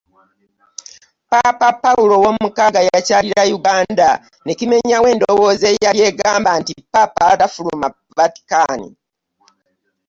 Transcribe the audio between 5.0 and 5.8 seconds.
endowooza